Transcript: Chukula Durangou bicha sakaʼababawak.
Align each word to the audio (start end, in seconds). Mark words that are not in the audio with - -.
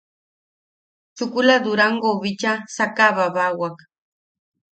Chukula 1.15 1.55
Durangou 1.63 2.15
bicha 2.21 2.53
sakaʼababawak. 2.75 3.77